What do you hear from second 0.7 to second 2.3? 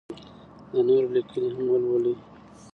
د نورو لیکنې هم ولولئ.